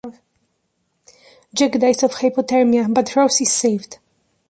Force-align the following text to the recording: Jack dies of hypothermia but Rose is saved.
Jack 1.53 1.73
dies 1.81 2.01
of 2.01 2.13
hypothermia 2.21 2.91
but 2.91 3.15
Rose 3.15 3.39
is 3.41 3.51
saved. 3.51 3.99